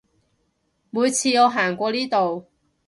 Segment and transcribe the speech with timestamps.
[0.03, 0.05] 每次
[1.37, 2.47] 我行過呢度